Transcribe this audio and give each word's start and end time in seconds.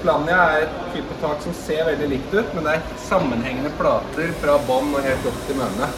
Plania 0.00 0.36
er 0.56 0.62
et 0.64 0.76
type 0.94 1.16
tak 1.20 1.42
som 1.44 1.52
ser 1.52 1.82
veldig 1.84 2.06
likt 2.08 2.30
ut, 2.32 2.54
men 2.56 2.64
det 2.64 2.78
er 2.78 3.00
sammenhengende 3.04 3.68
plater 3.76 4.30
fra 4.40 4.54
bånn 4.64 4.94
og 4.96 5.04
helt 5.04 5.26
opp 5.28 5.42
til 5.44 5.58
mønene. 5.58 5.88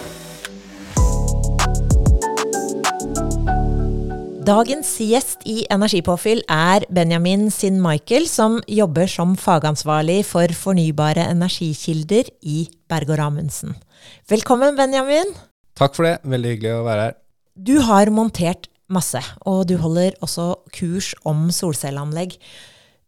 Dagens 4.42 4.90
gjest 4.98 5.44
i 5.46 5.60
Energipåfyll 5.70 6.42
er 6.50 6.82
Benjamin 6.90 7.46
Sin 7.54 7.78
Michael, 7.84 8.26
som 8.26 8.58
jobber 8.66 9.06
som 9.06 9.36
fagansvarlig 9.38 10.24
for 10.26 10.50
fornybare 10.50 11.28
energikilder 11.30 12.32
i 12.42 12.64
Berg 12.90 13.14
og 13.14 13.22
Ramundsen. 13.22 13.78
Velkommen, 14.26 14.74
Benjamin. 14.74 15.30
Takk 15.78 15.94
for 15.94 16.10
det. 16.10 16.16
Veldig 16.26 16.56
hyggelig 16.56 16.74
å 16.80 16.82
være 16.90 17.06
her. 17.06 17.16
Du 17.54 17.76
har 17.86 18.10
montert 18.10 18.66
masse, 18.90 19.22
og 19.46 19.62
du 19.70 19.76
holder 19.78 20.18
også 20.26 20.56
kurs 20.74 21.14
om 21.22 21.46
solcelleanlegg. 21.54 22.34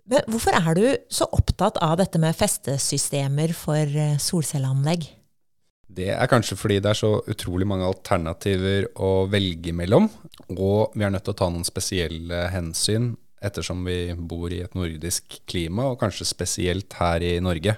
Hvorfor 0.05 0.52
er 0.52 0.77
du 0.77 0.84
så 1.09 1.24
opptatt 1.33 1.79
av 1.80 1.97
dette 1.97 2.20
med 2.20 2.37
festesystemer 2.37 3.55
for 3.56 3.88
eh, 3.88 4.19
solcelleanlegg? 4.20 5.06
Det 5.95 6.10
er 6.12 6.29
kanskje 6.29 6.59
fordi 6.59 6.80
det 6.83 6.91
er 6.91 6.98
så 6.98 7.12
utrolig 7.30 7.66
mange 7.69 7.87
alternativer 7.88 8.91
å 9.01 9.24
velge 9.30 9.73
mellom, 9.77 10.10
og 10.59 10.93
vi 10.93 11.06
er 11.06 11.15
nødt 11.15 11.24
til 11.24 11.32
å 11.32 11.38
ta 11.38 11.48
noen 11.52 11.65
spesielle 11.65 12.48
hensyn 12.52 13.15
ettersom 13.45 13.84
vi 13.87 14.12
bor 14.16 14.52
i 14.52 14.62
et 14.65 14.77
nordisk 14.77 15.38
klima, 15.48 15.91
og 15.93 15.98
kanskje 16.01 16.27
spesielt 16.29 16.96
her 16.98 17.24
i 17.24 17.38
Norge. 17.45 17.77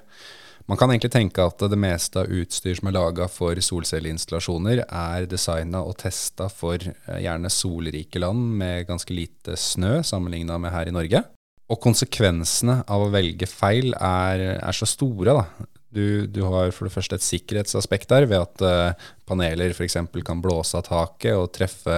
Man 0.67 0.79
kan 0.79 0.91
egentlig 0.91 1.13
tenke 1.15 1.45
at 1.47 1.63
det 1.63 1.79
meste 1.79 2.25
av 2.25 2.31
utstyr 2.33 2.75
som 2.79 2.89
er 2.91 2.97
laga 2.97 3.29
for 3.31 3.59
solcelleinstallasjoner, 3.63 4.83
er 4.87 5.29
designa 5.31 5.85
og 5.87 5.99
testa 6.03 6.49
for 6.51 6.83
eh, 6.83 7.23
gjerne 7.23 7.53
solrike 7.55 8.23
land 8.23 8.57
med 8.59 8.89
ganske 8.91 9.15
lite 9.15 9.55
snø 9.55 10.01
sammenligna 10.07 10.59
med 10.59 10.75
her 10.75 10.91
i 10.91 10.97
Norge. 10.99 11.23
Og 11.67 11.81
konsekvensene 11.83 12.81
av 12.87 13.07
å 13.07 13.11
velge 13.11 13.49
feil 13.51 13.91
er, 13.99 14.43
er 14.61 14.77
så 14.77 14.87
store. 14.89 15.35
da. 15.35 15.67
Du, 15.97 16.27
du, 16.29 16.43
har 16.45 16.71
for 16.77 16.87
det 16.87 16.93
første 16.95 17.17
et 17.17 17.25
sikkerhetsaspekt 17.25 18.11
der, 18.13 18.27
ved 18.29 18.43
at 18.43 18.63
uh, 18.63 19.09
paneler 19.27 19.73
f.eks. 19.73 19.97
kan 20.27 20.43
blåse 20.45 20.77
av 20.79 20.85
taket 20.87 21.35
og 21.39 21.51
treffe 21.57 21.97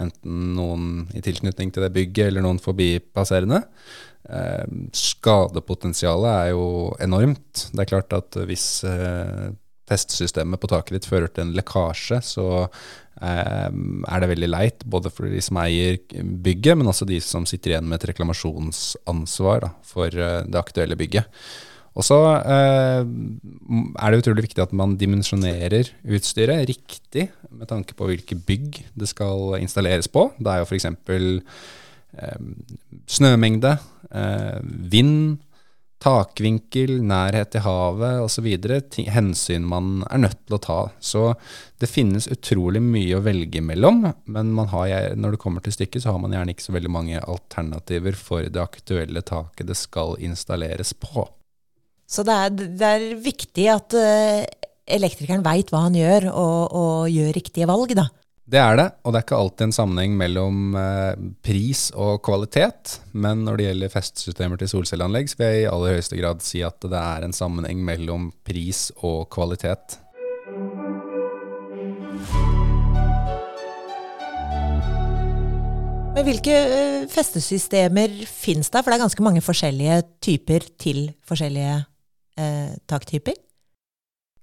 enten 0.00 0.52
noen 0.58 1.06
i 1.14 1.22
tilknytning 1.24 1.70
til 1.72 1.86
det 1.86 1.92
bygget 1.94 2.32
eller 2.32 2.44
noen 2.44 2.60
forbipasserende. 2.62 3.62
Uh, 4.28 4.66
skadepotensialet 4.96 6.32
er 6.34 6.50
jo 6.52 6.66
enormt. 7.04 7.68
Det 7.72 7.84
er 7.84 7.92
klart 7.94 8.16
at 8.18 8.40
hvis 8.50 8.66
uh, 8.88 9.48
testsystemet 9.88 10.60
på 10.60 10.70
taket 10.70 10.98
ditt 10.98 11.08
fører 11.10 11.32
til 11.32 11.46
en 11.46 11.54
lekkasje, 11.56 12.20
så 12.24 12.48
er 13.18 14.20
det 14.22 14.28
veldig 14.30 14.48
leit, 14.52 14.84
både 14.86 15.10
for 15.10 15.26
de 15.26 15.40
som 15.42 15.58
eier 15.58 15.96
bygget, 16.22 16.78
men 16.78 16.86
også 16.86 17.08
de 17.08 17.16
som 17.24 17.42
sitter 17.50 17.72
igjen 17.72 17.88
med 17.90 17.98
et 17.98 18.12
reklamasjonsansvar 18.12 19.64
da, 19.64 19.72
for 19.82 20.14
det 20.14 20.60
aktuelle 20.60 20.94
bygget. 21.00 21.26
Og 21.98 22.06
så 22.06 22.18
eh, 22.38 23.02
er 23.02 24.12
det 24.12 24.20
utrolig 24.20 24.44
viktig 24.46 24.62
at 24.62 24.74
man 24.76 24.94
dimensjonerer 25.00 25.90
utstyret 26.06 26.68
riktig 26.70 27.26
med 27.50 27.66
tanke 27.70 27.96
på 27.98 28.06
hvilke 28.06 28.38
bygg 28.38 28.78
det 28.94 29.10
skal 29.10 29.58
installeres 29.58 30.06
på. 30.06 30.28
Det 30.38 30.52
er 30.52 30.62
jo 30.62 30.68
f.eks. 30.68 30.86
Eh, 32.18 32.38
snømengde, 33.10 33.74
eh, 34.14 34.60
vind, 34.94 35.40
takvinkel, 36.02 37.00
nærhet 37.02 37.50
til 37.54 37.64
havet 37.64 38.22
osv. 38.22 38.46
Hensyn 39.10 39.66
man 39.66 40.04
er 40.08 40.22
nødt 40.22 40.40
til 40.46 40.56
å 40.58 40.60
ta. 40.62 40.78
Så 41.00 41.32
det 41.82 41.90
finnes 41.90 42.30
utrolig 42.30 42.82
mye 42.84 43.18
å 43.18 43.24
velge 43.24 43.62
mellom, 43.64 44.04
men 44.30 44.54
har, 44.72 45.16
når 45.18 45.34
det 45.34 45.42
kommer 45.42 45.64
til 45.64 45.74
stykket, 45.74 46.04
så 46.04 46.14
har 46.14 46.22
man 46.22 46.34
gjerne 46.34 46.54
ikke 46.54 46.68
så 46.68 46.76
veldig 46.76 46.92
mange 46.94 47.22
alternativer 47.22 48.18
for 48.18 48.46
det 48.46 48.62
aktuelle 48.62 49.24
taket 49.26 49.70
det 49.70 49.78
skal 49.78 50.16
installeres 50.22 50.94
på. 50.94 51.26
Så 52.08 52.24
det 52.24 52.34
er, 52.34 52.54
det 52.80 52.88
er 52.88 53.08
viktig 53.20 53.66
at 53.68 53.94
uh, 53.98 54.46
elektrikeren 54.88 55.44
veit 55.44 55.68
hva 55.72 55.84
han 55.86 55.98
gjør, 55.98 56.30
og, 56.32 56.60
og, 56.72 56.94
gjør 57.12 57.34
riktige 57.36 57.68
valg, 57.68 57.92
da. 57.98 58.08
Det 58.48 58.56
er 58.56 58.78
det, 58.80 58.86
og 59.04 59.12
det 59.12 59.18
er 59.18 59.24
ikke 59.26 59.38
alltid 59.42 59.62
en 59.66 59.74
sammenheng 59.76 60.14
mellom 60.16 60.72
uh, 60.72 61.12
pris 61.44 61.90
og 61.92 62.22
kvalitet. 62.24 62.94
Men 63.12 63.42
når 63.44 63.58
det 63.58 63.64
gjelder 63.66 63.90
festesystemer 63.92 64.56
til 64.56 64.70
solcelleanlegg, 64.72 65.28
så 65.28 65.36
vil 65.36 65.50
jeg 65.50 65.64
i 65.66 65.66
aller 65.68 65.98
høyeste 65.98 66.16
grad 66.16 66.40
si 66.40 66.62
at 66.64 66.80
det 66.80 66.96
er 66.96 67.26
en 67.26 67.36
sammenheng 67.36 67.82
mellom 67.84 68.30
pris 68.48 68.86
og 69.04 69.26
kvalitet. 69.34 69.98
Men 76.16 76.24
hvilke 76.24 76.56
uh, 76.72 77.04
festesystemer 77.12 78.16
fins 78.32 78.72
det? 78.72 78.80
For 78.80 78.88
det 78.88 78.96
er 78.96 79.04
ganske 79.04 79.26
mange 79.28 79.44
forskjellige 79.44 80.00
typer 80.24 80.64
til 80.80 81.04
forskjellige 81.28 81.76
eh, 82.40 82.72
taktyper? 82.88 83.36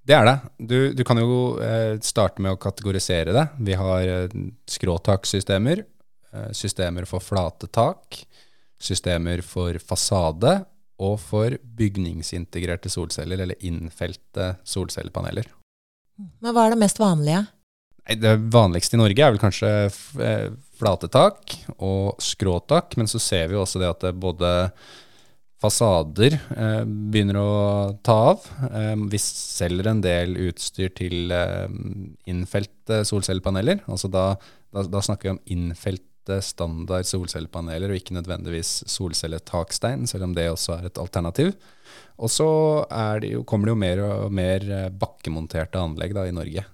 Det 0.06 0.14
er 0.14 0.28
det. 0.28 0.36
Du, 0.58 0.78
du 0.94 1.02
kan 1.08 1.18
jo 1.18 1.58
eh, 1.64 1.98
starte 2.06 2.44
med 2.44 2.54
å 2.54 2.62
kategorisere 2.62 3.34
det. 3.34 3.46
Vi 3.66 3.78
har 3.80 4.06
eh, 4.06 4.38
skråtaksystemer, 4.70 5.82
eh, 5.82 6.50
systemer 6.54 7.08
for 7.10 7.26
flate 7.26 7.70
tak, 7.74 8.20
systemer 8.78 9.42
for 9.46 9.80
fasade 9.82 10.60
og 11.02 11.18
for 11.20 11.58
bygningsintegrerte 11.80 12.92
solceller, 12.94 13.42
eller 13.44 13.66
innfelte 13.66 14.54
solcellepaneler. 14.64 15.50
Men 16.40 16.54
hva 16.54 16.68
er 16.68 16.76
det 16.76 16.84
mest 16.86 17.02
vanlige? 17.02 17.42
Det 18.06 18.36
vanligste 18.54 18.96
i 18.96 19.02
Norge 19.02 19.26
er 19.26 19.34
vel 19.34 19.42
kanskje 19.42 19.72
eh, 20.22 20.52
flate 20.78 21.10
tak 21.10 21.58
og 21.80 22.22
skråtak, 22.22 22.94
men 23.00 23.10
så 23.10 23.20
ser 23.20 23.50
vi 23.50 23.58
også 23.58 23.82
det 23.82 23.90
at 23.90 24.06
det 24.06 24.14
både 24.22 24.52
fasader 25.66 26.38
eh, 26.38 26.82
begynner 26.86 27.40
å 27.42 27.52
ta 28.06 28.18
av. 28.32 28.50
Eh, 28.70 28.96
vi 29.12 29.20
selger 29.22 29.90
en 29.92 30.02
del 30.04 30.36
utstyr 30.48 30.94
til 30.98 31.34
eh, 31.34 31.68
innfelte 32.32 33.04
solcellepaneler. 33.08 33.84
Altså 33.90 34.12
da, 34.12 34.28
da, 34.74 34.86
da, 34.86 35.04
snakker 35.06 35.30
vi 35.30 35.36
om 35.36 35.42
innfelte 35.58 36.40
standard 36.46 37.08
solcellepaneler, 37.10 37.92
og 37.92 38.00
ikke 38.00 38.18
nødvendigvis 38.18 38.84
solcelletakstein, 38.90 40.08
selv 40.10 40.30
om 40.30 40.38
det 40.38 40.50
også 40.52 40.80
er 40.80 40.90
et 40.90 41.02
alternativ. 41.02 41.54
Og 42.16 42.32
så 42.32 42.48
kommer 43.48 43.68
det 43.68 43.76
jo 43.76 43.82
mer 43.82 44.06
og 44.06 44.32
mer 44.34 44.70
eh, 44.72 44.88
bakkemonterte 44.94 45.82
anlegg 45.82 46.16
da, 46.18 46.28
i 46.30 46.36
Norge. 46.36 46.66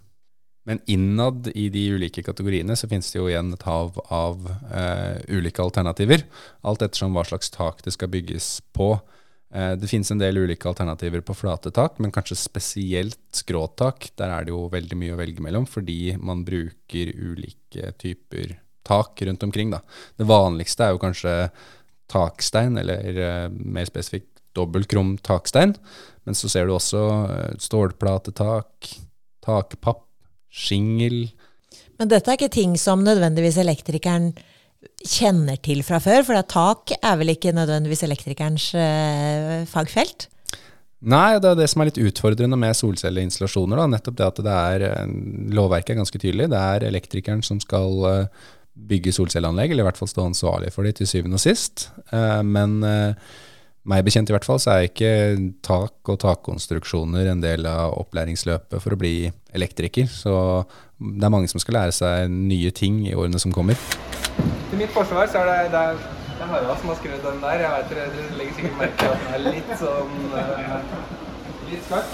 Men 0.64 0.80
innad 0.86 1.48
i 1.58 1.70
de 1.74 1.88
ulike 1.96 2.22
kategoriene 2.24 2.76
så 2.78 2.90
finnes 2.90 3.10
det 3.10 3.18
jo 3.18 3.30
igjen 3.32 3.50
et 3.56 3.64
hav 3.66 3.96
av 4.14 4.44
eh, 4.70 5.18
ulike 5.34 5.64
alternativer. 5.64 6.28
Alt 6.62 6.84
ettersom 6.86 7.18
hva 7.18 7.24
slags 7.26 7.50
tak 7.54 7.82
det 7.86 7.96
skal 7.96 8.12
bygges 8.14 8.60
på. 8.78 8.94
Eh, 9.54 9.74
det 9.82 9.90
finnes 9.90 10.12
en 10.14 10.22
del 10.22 10.38
ulike 10.38 10.70
alternativer 10.70 11.24
på 11.26 11.36
flate 11.40 11.74
tak, 11.74 11.98
men 11.98 12.14
kanskje 12.14 12.38
spesielt 12.38 13.24
skråtak. 13.34 14.12
Der 14.22 14.36
er 14.36 14.46
det 14.46 14.54
jo 14.54 14.68
veldig 14.74 15.00
mye 15.02 15.16
å 15.16 15.22
velge 15.22 15.42
mellom, 15.42 15.66
fordi 15.66 16.14
man 16.22 16.46
bruker 16.46 17.10
ulike 17.18 17.96
typer 18.02 18.60
tak 18.86 19.26
rundt 19.26 19.48
omkring. 19.48 19.74
Da. 19.74 19.82
Det 20.22 20.30
vanligste 20.30 20.86
er 20.86 20.94
jo 20.94 21.02
kanskje 21.02 21.36
takstein, 22.12 22.78
eller 22.78 23.18
eh, 23.26 23.48
mer 23.50 23.90
spesifikt 23.90 24.30
dobbeltkrum 24.54 25.16
takstein. 25.26 25.74
Men 26.28 26.38
så 26.38 26.52
ser 26.54 26.70
du 26.70 26.76
også 26.76 27.02
stålplatetak, 27.58 28.94
takpapp 29.42 30.06
Shingel. 30.52 31.32
Men 32.00 32.10
dette 32.12 32.32
er 32.32 32.40
ikke 32.40 32.52
ting 32.52 32.76
som 32.82 33.04
nødvendigvis 33.06 33.60
elektrikeren 33.62 34.32
kjenner 35.06 35.60
til 35.62 35.84
fra 35.86 36.00
før? 36.02 36.26
For 36.28 36.48
tak 36.50 36.94
er 36.98 37.18
vel 37.20 37.34
ikke 37.36 37.54
nødvendigvis 37.56 38.04
elektrikerens 38.08 38.72
uh, 38.76 39.62
fagfelt? 39.70 40.28
Nei, 41.02 41.40
det 41.42 41.50
er 41.50 41.58
det 41.58 41.68
som 41.72 41.82
er 41.82 41.90
litt 41.90 42.02
utfordrende 42.02 42.58
med 42.62 42.78
solcelleinstallasjoner. 42.78 43.80
Da. 43.80 43.88
Nettopp 43.90 44.18
det 44.20 44.28
at 44.28 44.42
det 44.46 44.58
er, 44.58 44.84
eh, 44.86 45.14
lovverket 45.58 45.96
er 45.96 46.02
ganske 46.04 46.20
tydelig. 46.22 46.46
Det 46.52 46.60
er 46.62 46.86
elektrikeren 46.86 47.42
som 47.46 47.58
skal 47.64 47.96
uh, 48.06 48.50
bygge 48.78 49.14
solcelleanlegg, 49.18 49.74
eller 49.74 49.82
i 49.82 49.88
hvert 49.90 49.98
fall 49.98 50.12
stå 50.12 50.28
ansvarlig 50.30 50.70
for 50.76 50.86
det 50.86 51.00
til 51.00 51.10
syvende 51.10 51.40
og 51.40 51.42
sist. 51.42 51.88
Uh, 52.14 52.44
men 52.46 52.78
meg 53.90 54.04
bekjent 54.06 54.30
i 54.30 54.34
hvert 54.36 54.46
fall, 54.46 54.60
så 54.62 54.76
er 54.76 54.88
ikke 54.88 55.12
tak 55.66 56.10
og 56.12 56.20
takkonstruksjoner 56.22 57.32
en 57.32 57.42
del 57.42 57.66
av 57.70 57.96
opplæringsløpet 57.98 58.78
for 58.84 58.94
å 58.94 59.00
bli 59.00 59.32
elektriker. 59.58 60.06
Så 60.12 60.34
det 61.02 61.26
er 61.26 61.34
mange 61.34 61.50
som 61.50 61.62
skal 61.64 61.80
lære 61.80 61.96
seg 61.98 62.30
nye 62.30 62.72
ting 62.78 63.08
i 63.10 63.16
årene 63.18 63.40
som 63.42 63.54
kommer. 63.56 63.80
Til 64.70 64.78
mitt 64.80 64.94
forsvar 64.94 65.26
så 65.32 65.42
er 65.42 65.50
det, 65.50 65.58
det, 65.74 65.82
er, 65.82 65.96
det 66.38 66.46
er 66.46 66.52
Harald 66.54 66.78
som 66.84 66.94
har 66.94 67.00
skrevet 67.02 67.26
den 67.26 67.42
der. 67.42 67.58
Jeg 67.66 67.72
vet 67.78 67.88
dere, 67.96 68.06
dere 68.14 68.38
legger 68.38 68.54
sikkert 68.60 68.78
merke 68.84 68.96
til 69.02 69.10
at 69.10 69.20
den 69.26 69.34
er 69.34 69.42
litt 69.50 69.72
sånn 69.82 70.14
uh, 70.36 70.78
litt 71.72 71.84
skakk. 71.90 72.10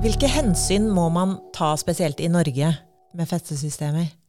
Hvilke 0.00 0.28
hensyn 0.32 0.88
må 0.94 1.10
man 1.12 1.36
ta 1.52 1.74
spesielt 1.76 2.22
i 2.24 2.30
Norge 2.32 2.72
med 3.12 3.28
festesystemer? 3.28 4.19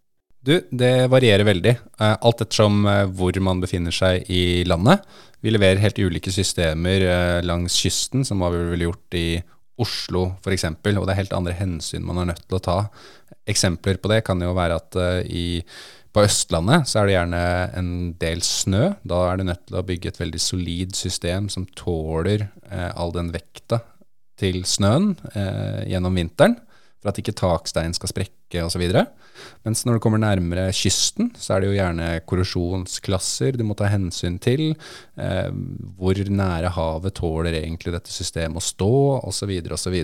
Du, 0.41 0.55
det 0.73 1.07
varierer 1.13 1.45
veldig, 1.45 1.75
eh, 2.01 2.15
alt 2.17 2.41
ettersom 2.41 2.85
eh, 2.89 3.03
hvor 3.13 3.37
man 3.45 3.61
befinner 3.61 3.93
seg 3.93 4.25
i 4.33 4.63
landet. 4.65 5.05
Vi 5.41 5.53
leverer 5.53 5.81
helt 5.83 6.01
ulike 6.01 6.33
systemer 6.33 7.05
eh, 7.05 7.39
langs 7.45 7.77
kysten, 7.77 8.25
som 8.25 8.41
vi 8.41 8.61
ville 8.71 8.87
gjort 8.89 9.17
i 9.19 9.27
Oslo 9.81 10.31
f.eks., 10.41 10.65
og 10.65 11.05
det 11.05 11.13
er 11.13 11.21
helt 11.21 11.37
andre 11.37 11.53
hensyn 11.57 12.05
man 12.05 12.23
er 12.23 12.31
nødt 12.33 12.45
til 12.47 12.57
å 12.57 12.63
ta. 12.65 12.77
Eksempler 13.49 14.01
på 14.01 14.09
det 14.11 14.23
kan 14.25 14.41
jo 14.41 14.53
være 14.57 14.77
at 14.81 14.97
i, 15.29 15.61
på 16.11 16.25
Østlandet 16.25 16.89
så 16.89 17.01
er 17.01 17.07
det 17.07 17.15
gjerne 17.15 17.43
en 17.79 17.93
del 18.19 18.43
snø. 18.45 18.91
Da 19.07 19.21
er 19.29 19.39
du 19.39 19.45
nødt 19.47 19.63
til 19.67 19.79
å 19.79 19.85
bygge 19.87 20.11
et 20.11 20.19
veldig 20.19 20.41
solid 20.43 20.97
system 20.97 21.47
som 21.53 21.69
tåler 21.77 22.49
eh, 22.67 22.89
all 22.91 23.13
den 23.15 23.31
vekta 23.33 23.81
til 24.41 24.63
snøen 24.67 25.13
eh, 25.31 25.87
gjennom 25.93 26.17
vinteren, 26.17 26.57
for 27.01 27.11
at 27.11 27.21
ikke 27.21 27.37
taksteinen 27.37 27.95
skal 27.97 28.11
sprekke 28.11 28.40
osv. 28.59 28.83
Mens 29.65 29.83
når 29.85 29.97
du 29.97 30.03
kommer 30.03 30.21
nærmere 30.21 30.69
kysten, 30.75 31.31
så 31.37 31.55
er 31.55 31.61
det 31.61 31.69
jo 31.69 31.77
gjerne 31.77 32.07
korrosjonsklasser 32.29 33.57
du 33.57 33.65
må 33.67 33.75
ta 33.77 33.89
hensyn 33.91 34.37
til. 34.41 34.71
Eh, 35.17 35.49
hvor 35.97 36.17
nære 36.21 36.73
havet 36.75 37.17
tåler 37.19 37.57
egentlig 37.61 37.95
dette 37.95 38.13
systemet 38.13 38.61
å 38.61 38.65
stå, 38.65 38.91
osv. 39.29 39.53
osv. 39.77 39.97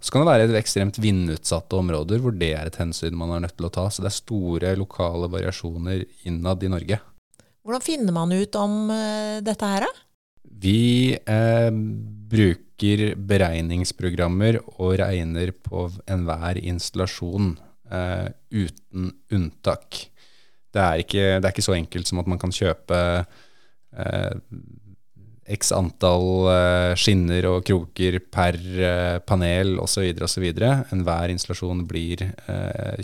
Så, 0.00 0.12
kan 0.12 0.24
det 0.24 0.30
være 0.30 0.60
ekstremt 0.60 1.00
vindutsatte 1.02 1.78
områder 1.80 2.22
hvor 2.24 2.36
det 2.36 2.54
er 2.58 2.70
et 2.70 2.80
hensyn 2.80 3.16
man 3.18 3.36
er 3.36 3.44
nødt 3.46 3.58
til 3.58 3.68
å 3.68 3.74
ta. 3.74 3.88
Så 3.90 4.04
det 4.04 4.12
er 4.12 4.18
store 4.18 4.74
lokale 4.80 5.30
variasjoner 5.32 6.06
innad 6.28 6.64
i 6.64 6.72
Norge. 6.72 7.00
Hvordan 7.64 7.84
finner 7.84 8.12
man 8.12 8.32
ut 8.32 8.56
om 8.60 8.90
uh, 8.92 9.40
dette 9.44 9.68
her, 9.68 9.86
da? 9.86 10.02
Vi 10.64 11.12
eh, 11.16 11.70
bruker 12.30 13.14
beregningsprogrammer 13.16 14.60
og 14.76 14.98
regner 15.00 15.50
på 15.56 15.86
enhver 16.10 16.60
installasjon 16.60 17.54
uh, 17.92 18.28
uten 18.52 19.10
unntak. 19.34 19.98
Det 20.74 20.82
er, 20.82 21.02
ikke, 21.04 21.26
det 21.38 21.44
er, 21.44 21.52
ikke, 21.52 21.66
så 21.66 21.76
enkelt 21.76 22.10
som 22.10 22.20
at 22.22 22.30
man 22.30 22.40
kan 22.42 22.54
kjøpe 22.54 22.98
uh, 23.24 24.34
x 25.54 25.70
antall 25.76 26.28
uh, 26.48 26.92
skinner 26.98 27.46
og 27.50 27.64
kroker 27.68 28.18
per 28.32 28.58
panel 29.28 29.76
osv. 29.82 30.08
osv. 30.26 30.46
Enhver 30.50 31.34
installasjon 31.34 31.84
blir 31.88 32.26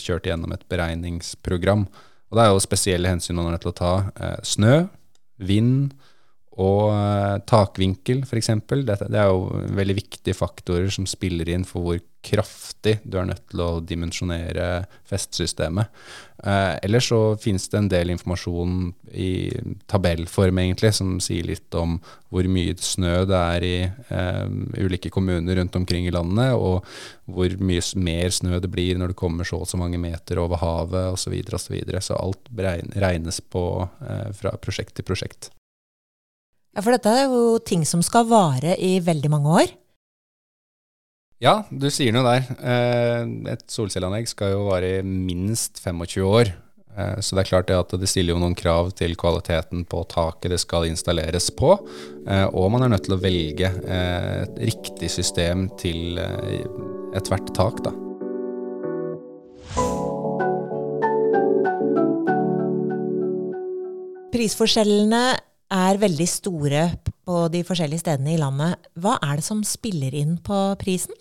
kjørt 0.00 0.31
gjennom 0.31 0.56
et 0.56 0.65
beregningsprogram. 0.71 1.85
Og 2.31 2.38
det 2.38 2.47
er 2.47 2.55
jo 2.55 2.62
spesielle 2.62 3.11
hensyn 3.11 3.38
man 3.38 3.50
er 3.50 3.59
nødt 3.59 3.67
til 3.67 3.75
å 3.75 3.81
ta. 3.81 3.94
snø, 4.47 4.85
vind, 5.43 5.93
og 6.61 6.93
uh, 6.93 7.41
takvinkel, 7.49 8.25
f.eks. 8.27 8.53
Det, 8.69 9.01
er 9.09 9.31
jo 9.31 9.49
veldig 9.77 9.97
viktige 9.97 10.37
faktorer 10.37 10.91
som 10.93 11.09
spiller 11.09 11.49
inn 11.49 11.67
for 11.69 11.87
hvor 11.87 12.01
kraftig 12.21 12.99
du 13.03 13.17
er 13.17 13.29
nødt 13.31 13.47
til 13.49 13.62
å 13.65 13.69
dimensjonere 13.81 14.85
festsystemet. 15.09 15.89
Eh, 16.45 16.75
ellers 16.85 17.09
så 17.09 17.21
finnes 17.41 17.65
det 17.73 17.79
en 17.79 17.89
del 17.89 18.12
informasjon 18.12 18.75
i 19.12 19.51
tabellform 19.91 20.61
egentlig, 20.62 20.93
som 20.97 21.15
sier 21.21 21.49
litt 21.49 21.75
om 21.77 21.99
hvor 22.33 22.47
mye 22.49 22.77
snø 22.81 23.25
det 23.29 23.41
er 23.41 23.67
i 23.67 23.77
eh, 23.89 24.45
ulike 24.81 25.12
kommuner 25.12 25.57
rundt 25.61 25.77
omkring 25.81 26.09
i 26.09 26.15
landet, 26.15 26.53
og 26.57 26.85
hvor 27.25 27.57
mye 27.61 27.85
mer 28.01 28.37
snø 28.37 28.61
det 28.61 28.73
blir 28.73 29.01
når 29.01 29.15
det 29.15 29.21
kommer 29.21 29.49
så 29.49 29.62
og 29.65 29.71
så 29.71 29.81
mange 29.81 30.01
meter 30.01 30.43
over 30.45 30.61
havet 30.61 31.15
osv. 31.15 31.25
Så, 31.25 31.33
videre, 31.33 31.57
og 31.57 31.65
så, 31.65 31.73
videre. 31.73 32.05
så 32.05 32.21
alt 32.21 32.53
regnes 33.01 33.41
på 33.41 33.65
fra 34.41 34.55
prosjekt 34.61 34.97
til 34.99 35.09
prosjekt. 35.09 35.53
Ja, 36.70 36.82
For 36.84 36.94
dette 36.94 37.11
er 37.11 37.31
jo 37.31 37.58
ting 37.67 37.82
som 37.88 38.02
skal 38.06 38.28
vare 38.31 38.76
i 38.78 38.99
veldig 39.02 39.31
mange 39.32 39.55
år? 39.62 39.70
Ja, 41.40 41.62
du 41.72 41.88
sier 41.90 42.12
noe 42.14 42.26
der. 42.26 42.50
Eh, 42.61 43.22
et 43.55 43.64
solcelleanlegg 43.72 44.28
skal 44.31 44.52
jo 44.52 44.67
vare 44.69 44.99
i 44.99 45.06
minst 45.06 45.81
25 45.81 46.26
år. 46.28 46.52
Eh, 46.94 47.17
så 47.25 47.34
det 47.34 47.43
er 47.43 47.49
klart 47.49 47.70
det 47.70 47.78
at 47.78 47.94
det 47.99 48.11
stiller 48.11 48.37
jo 48.37 48.43
noen 48.43 48.55
krav 48.55 48.93
til 48.94 49.17
kvaliteten 49.19 49.87
på 49.88 50.05
taket 50.12 50.52
det 50.52 50.61
skal 50.62 50.87
installeres 50.87 51.49
på. 51.56 51.72
Eh, 52.28 52.46
og 52.52 52.70
man 52.76 52.87
er 52.87 52.93
nødt 52.93 53.08
til 53.08 53.16
å 53.16 53.23
velge 53.25 53.73
et 53.90 54.62
riktig 54.70 55.11
system 55.11 55.66
til 55.81 56.20
ethvert 57.16 57.50
tak, 57.56 57.82
da. 57.88 57.96
Prisforskjellene 64.31 65.25
er 65.70 66.00
veldig 66.02 66.26
store 66.28 66.84
på 67.26 67.40
de 67.52 67.62
forskjellige 67.67 68.02
stedene 68.05 68.34
i 68.34 68.40
landet. 68.40 68.90
Hva 68.99 69.17
er 69.22 69.38
det 69.38 69.46
som 69.46 69.62
spiller 69.67 70.14
inn 70.19 70.37
på 70.43 70.58
prisen? 70.81 71.14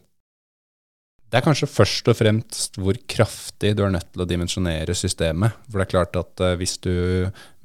Det 1.30 1.38
er 1.38 1.46
kanskje 1.46 1.70
først 1.70 2.08
og 2.10 2.18
fremst 2.18 2.80
hvor 2.82 2.98
kraftig 3.10 3.76
du 3.78 3.84
er 3.86 3.92
nødt 3.94 4.08
til 4.10 4.24
å 4.24 4.30
dimensjonere 4.30 4.96
systemet. 4.98 5.54
For 5.70 5.78
det 5.78 5.86
er 5.86 5.92
klart 5.92 6.18
at 6.18 6.42
uh, 6.42 6.56
hvis 6.58 6.80
du 6.82 6.94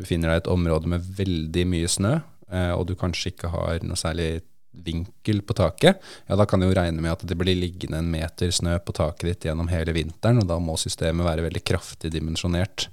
befinner 0.01 0.31
deg 0.31 0.37
i 0.37 0.43
et 0.43 0.51
område 0.53 0.91
med 0.93 1.07
veldig 1.17 1.65
mye 1.73 1.89
snø, 1.89 2.19
uh, 2.53 2.75
og 2.77 2.85
du 2.91 2.93
kanskje 3.01 3.33
ikke 3.33 3.53
har 3.55 3.81
noe 3.87 3.97
særlig 3.97 4.43
vinkel 4.85 5.41
på 5.47 5.55
taket, 5.57 6.03
ja 6.29 6.37
da 6.37 6.45
kan 6.51 6.61
du 6.61 6.67
jo 6.67 6.75
regne 6.77 7.01
med 7.01 7.13
at 7.13 7.23
det 7.25 7.37
blir 7.39 7.57
liggende 7.57 8.01
en 8.03 8.11
meter 8.11 8.51
snø 8.53 8.75
på 8.83 8.93
taket 8.99 9.29
ditt 9.31 9.47
gjennom 9.49 9.71
hele 9.71 9.95
vinteren, 9.97 10.43
og 10.43 10.49
da 10.51 10.59
må 10.61 10.75
systemet 10.81 11.25
være 11.25 11.47
veldig 11.47 11.63
kraftig 11.65 12.11
dimensjonert. 12.13 12.89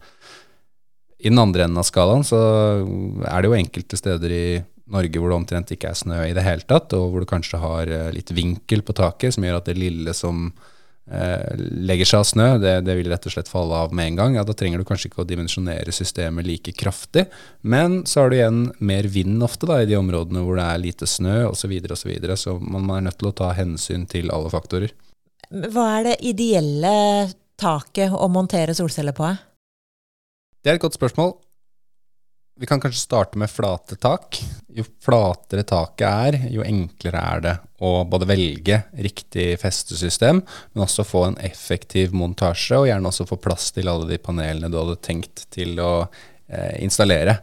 I 1.22 1.30
den 1.30 1.42
andre 1.42 1.68
enden 1.68 1.78
av 1.78 1.86
skalaen 1.86 2.26
så 2.26 2.40
er 3.30 3.42
det 3.42 3.50
jo 3.50 3.58
enkelte 3.58 4.00
steder 4.00 4.34
i 4.34 4.46
Norge 4.92 5.22
hvor 5.22 5.32
det 5.32 5.38
omtrent 5.38 5.72
ikke 5.74 5.92
er 5.92 5.98
snø 5.98 6.20
i 6.26 6.36
det 6.36 6.44
hele 6.46 6.68
tatt, 6.68 6.94
og 6.98 7.12
hvor 7.12 7.24
du 7.24 7.30
kanskje 7.30 7.62
har 7.62 7.92
eh, 7.92 8.12
litt 8.16 8.34
vinkel 8.36 8.84
på 8.84 8.96
taket 8.98 9.36
som 9.36 9.46
gjør 9.46 9.62
at 9.62 9.70
det 9.70 9.78
lille 9.80 10.14
som 10.18 10.50
eh, 11.08 11.54
legger 11.88 12.10
seg 12.10 12.24
av 12.24 12.28
snø, 12.28 12.48
det, 12.64 12.74
det, 12.88 12.96
vil 13.00 13.12
rett 13.12 13.28
og 13.30 13.36
slett 13.36 13.52
falle 13.52 13.78
av 13.86 13.94
med 13.96 14.12
en 14.12 14.20
gang. 14.20 14.40
Ja, 14.40 14.44
Da 14.48 14.56
trenger 14.58 14.82
du 14.82 14.88
kanskje 14.88 15.12
ikke 15.12 15.24
å 15.24 15.30
dimensjonere 15.30 15.96
systemet 15.96 16.48
like 16.48 16.74
kraftig, 16.76 17.28
men 17.62 18.02
så 18.10 18.26
har 18.26 18.34
du 18.34 18.40
igjen 18.40 18.66
mer 18.84 19.08
vind 19.12 19.46
ofte 19.48 19.70
da, 19.70 19.80
i 19.80 19.88
de 19.90 20.00
områdene 20.00 20.44
hvor 20.44 20.60
det 20.60 20.68
er 20.68 20.84
lite 20.84 21.08
snø 21.08 21.38
osv., 21.52 21.62
så, 21.64 21.72
videre, 21.72 21.96
og 21.96 22.02
så, 22.02 22.12
videre, 22.12 22.40
så 22.40 22.58
man 22.60 22.90
er 22.98 23.08
nødt 23.08 23.22
til 23.22 23.32
å 23.32 23.36
ta 23.44 23.54
hensyn 23.56 24.10
til 24.12 24.34
alle 24.34 24.52
faktorer. 24.52 24.92
Hva 25.52 25.88
er 26.00 26.10
det 26.10 26.20
ideelle 26.28 26.96
taket 27.60 28.12
å 28.12 28.28
montere 28.32 28.76
solceller 28.76 29.16
på? 29.16 29.30
Det 30.62 30.70
er 30.70 30.78
et 30.78 30.84
godt 30.84 30.98
spørsmål. 30.98 31.34
Vi 32.62 32.68
kan 32.70 32.82
kanskje 32.84 33.02
starte 33.02 33.40
med 33.42 33.50
flate 33.50 33.96
tak. 33.98 34.38
Jo 34.70 34.84
flatere 35.02 35.64
taket 35.66 36.06
er, 36.06 36.36
jo 36.54 36.62
enklere 36.62 37.22
er 37.34 37.42
det 37.42 37.54
å 37.82 38.04
både 38.06 38.28
velge 38.30 38.78
riktig 39.02 39.56
festesystem, 39.58 40.44
men 40.44 40.84
også 40.86 41.06
få 41.08 41.24
en 41.32 41.40
effektiv 41.42 42.14
montasje, 42.14 42.78
og 42.78 42.86
gjerne 42.92 43.10
også 43.10 43.26
få 43.32 43.40
plass 43.42 43.72
til 43.74 43.90
alle 43.90 44.06
de 44.12 44.22
panelene 44.22 44.70
du 44.70 44.78
hadde 44.78 45.00
tenkt 45.02 45.48
til 45.56 45.82
å 45.82 45.94
eh, 46.04 46.78
installere. 46.86 47.40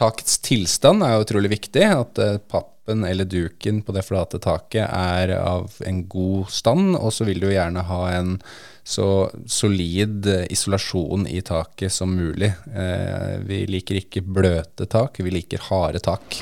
Takets 0.00 0.40
tilstand 0.40 1.04
er 1.04 1.20
utrolig 1.20 1.52
viktig. 1.52 1.84
At 1.84 2.24
eh, 2.24 2.38
pappen 2.40 3.04
eller 3.04 3.28
duken 3.28 3.84
på 3.84 3.92
det 3.92 4.06
flate 4.08 4.40
taket 4.40 4.86
er 4.88 5.36
av 5.36 5.76
en 5.84 6.04
god 6.08 6.48
stand, 6.48 6.94
og 6.96 7.12
så 7.12 7.28
vil 7.28 7.44
du 7.44 7.50
gjerne 7.52 7.84
ha 7.92 8.02
en 8.14 8.38
så 8.84 9.30
solid 9.46 10.26
isolasjon 10.50 11.26
i 11.30 11.40
taket 11.46 11.92
som 11.92 12.12
mulig. 12.16 12.52
Eh, 12.74 13.36
vi 13.46 13.62
liker 13.70 14.00
ikke 14.00 14.24
bløte 14.24 14.88
tak, 14.90 15.20
vi 15.20 15.32
liker 15.34 15.62
harde 15.70 16.02
tak. 16.04 16.40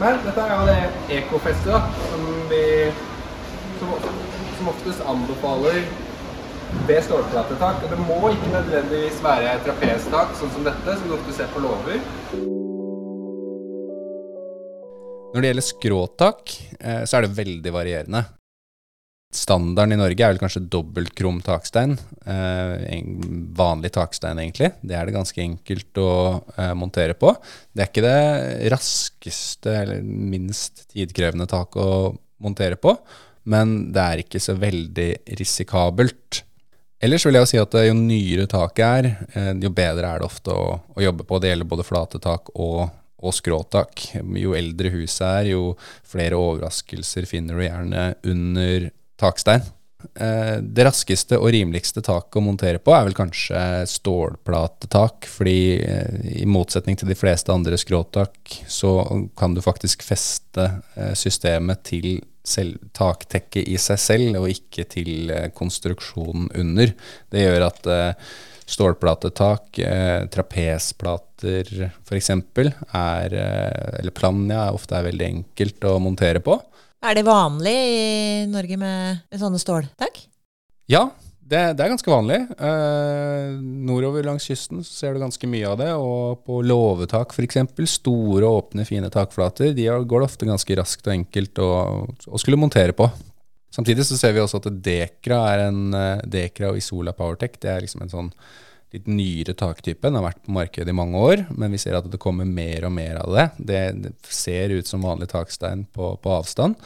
Men 0.00 0.18
dette 0.26 0.42
er 0.44 0.52
jo 0.52 0.64
det 0.68 1.20
ekofestet 1.22 1.72
da, 1.72 1.80
som 2.10 2.26
vi 2.50 2.64
som, 3.80 3.94
som 4.58 4.68
oftest 4.72 5.06
anbefaler 5.08 5.80
ved 6.88 7.02
stålplatetak. 7.06 7.84
Og 7.84 7.92
det 7.92 8.00
må 8.04 8.20
ikke 8.32 8.52
nødvendigvis 8.52 9.22
være 9.24 9.56
trapestak, 9.66 10.36
sånn 10.40 10.52
som 10.54 10.66
dette, 10.66 10.98
som 10.98 11.08
du 11.08 11.16
ofte 11.16 11.36
ser 11.36 11.50
på 11.54 11.64
låver. 11.64 12.00
Når 15.34 15.42
det 15.42 15.48
gjelder 15.50 15.66
skråtak, 15.66 16.56
eh, 16.80 17.02
så 17.04 17.18
er 17.18 17.26
det 17.26 17.36
veldig 17.36 17.72
varierende. 17.74 18.24
Standarden 19.36 19.94
i 19.94 19.98
Norge 20.00 20.24
er 20.24 20.32
vel 20.32 20.40
kanskje 20.40 20.64
dobbeltkrom 20.72 21.42
takstein. 21.44 21.94
Eh, 22.26 23.02
vanlig 23.56 23.92
takstein, 23.94 24.40
egentlig. 24.40 24.72
Det 24.80 24.96
er 24.96 25.06
det 25.06 25.16
ganske 25.16 25.42
enkelt 25.42 26.00
å 26.00 26.10
eh, 26.56 26.72
montere 26.78 27.16
på. 27.18 27.34
Det 27.72 27.84
er 27.84 27.90
ikke 27.90 28.06
det 28.06 28.72
raskeste 28.72 29.76
eller 29.82 30.02
minst 30.06 30.86
tidkrevende 30.94 31.48
taket 31.50 31.78
å 31.82 32.14
montere 32.42 32.80
på, 32.80 32.96
men 33.52 33.92
det 33.94 34.02
er 34.02 34.24
ikke 34.24 34.42
så 34.42 34.56
veldig 34.58 35.10
risikabelt. 35.38 36.42
Ellers 37.04 37.26
vil 37.28 37.36
jeg 37.36 37.50
si 37.50 37.60
at 37.60 37.76
jo 37.86 37.96
nyere 37.96 38.48
taket 38.50 38.84
er, 38.86 39.10
eh, 39.36 39.52
jo 39.62 39.72
bedre 39.74 40.10
er 40.10 40.22
det 40.22 40.30
ofte 40.30 40.54
å, 40.54 40.68
å, 40.96 41.00
jobbe 41.02 41.28
på. 41.28 41.40
Det 41.42 41.52
gjelder 41.52 41.74
både 41.76 41.86
flate 41.86 42.22
tak 42.24 42.54
og, 42.54 42.86
og 43.20 43.36
skråtak. 43.36 44.08
Jo 44.40 44.56
eldre 44.56 44.94
huset 44.96 45.26
er, 45.28 45.50
jo 45.52 45.74
flere 46.08 46.40
overraskelser 46.40 47.28
finner 47.28 47.60
du 47.60 47.68
gjerne 47.68 48.12
under 48.24 48.88
takstein. 49.20 49.64
Eh, 50.14 50.56
det 50.60 50.84
raskeste 50.86 51.38
og 51.40 51.50
rimeligste 51.54 52.02
taket 52.04 52.38
å 52.38 52.44
montere 52.44 52.80
på 52.82 52.92
er 52.94 53.06
vel 53.08 53.16
kanskje 53.16 53.60
stålplatetak, 53.90 55.28
fordi 55.30 55.60
eh, 55.80 56.18
i 56.42 56.46
motsetning 56.48 56.98
til 57.00 57.10
de 57.10 57.16
fleste 57.18 57.52
andre 57.52 57.78
skråtak, 57.80 58.58
så 58.68 58.98
kan 59.38 59.56
du 59.56 59.62
faktisk 59.64 60.04
feste 60.06 60.68
eh, 60.96 61.14
systemet 61.18 61.84
til 61.88 62.18
taktekket 62.94 63.66
i 63.66 63.78
seg 63.82 63.98
selv, 63.98 64.36
og 64.38 64.52
ikke 64.52 64.84
til 64.86 65.32
konstruksjonen 65.56 66.52
under. 66.54 66.92
Det 67.32 67.42
gjør 67.42 67.64
at 67.66 67.88
stålplatetak, 68.70 69.80
trapesplater 70.30 71.72
f.eks., 72.06 72.30
er, 72.30 73.34
eller 73.98 74.14
planja, 74.14 74.68
ofte 74.70 74.94
er 74.94 75.08
veldig 75.08 75.26
enkelt 75.26 75.88
å 75.90 75.96
montere 76.06 76.44
på. 76.46 76.54
Er 77.06 77.14
det 77.14 77.26
vanlig 77.26 77.76
i 77.76 78.46
Norge 78.50 78.76
med, 78.80 79.22
med 79.30 79.38
sånne 79.38 79.60
ståltak? 79.62 80.18
Ja, 80.90 81.04
det, 81.38 81.60
det, 81.78 81.84
er 81.84 81.92
ganske 81.92 82.10
vanlig. 82.10 82.40
Eh, 82.58 83.52
nordover 83.86 84.26
langs 84.26 84.48
kysten 84.48 84.82
ser 84.82 85.14
du 85.14 85.22
ganske 85.22 85.50
mye 85.50 85.68
av 85.70 85.78
det. 85.78 85.92
Og 85.94 86.42
på 86.46 86.58
låvetak 86.66 87.30
f.eks., 87.30 87.60
store, 87.92 88.48
åpne, 88.48 88.86
fine 88.88 89.10
takflater, 89.14 89.70
de 89.76 89.86
går 89.86 90.24
det 90.24 90.30
ofte 90.32 90.50
ganske 90.50 90.78
raskt 90.80 91.06
og 91.06 91.14
enkelt 91.14 91.62
å, 91.62 91.70
skulle 92.42 92.58
montere 92.58 92.96
på. 92.96 93.06
Samtidig 93.76 94.08
så 94.08 94.18
ser 94.18 94.34
vi 94.34 94.42
også 94.42 94.58
at 94.64 94.70
Dekra 94.82 95.42
er 95.52 95.66
en 95.68 95.94
eh, 95.94 96.24
Dekra 96.26 96.72
og 96.72 96.80
Isola 96.80 97.14
Powertech. 97.14 97.60
Det 97.62 97.70
er 97.70 97.86
liksom 97.86 98.02
en 98.02 98.14
sånn 98.16 98.32
litt 98.96 99.10
nyere 99.10 99.54
taktype. 99.56 100.06
Den 100.08 100.18
har 100.18 100.26
vært 100.30 100.42
på 100.46 100.54
markedet 100.56 100.92
i 100.92 100.96
mange 100.96 101.20
år, 101.20 101.44
men 101.56 101.74
vi 101.74 101.80
ser 101.80 101.98
at 101.98 102.08
det 102.10 102.20
kommer 102.22 102.48
mer 102.48 102.88
og 102.88 102.94
mer 102.96 103.20
av 103.22 103.34
det. 103.36 103.46
Det, 103.70 104.14
ser 104.32 104.74
ut 104.74 104.88
som 104.88 105.04
vanlig 105.04 105.28
takstein 105.32 105.86
på, 105.92 106.14
på, 106.22 106.32
avstand, 106.32 106.78